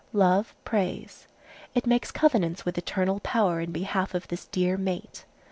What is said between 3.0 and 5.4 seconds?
Power in behalf of this dear mate.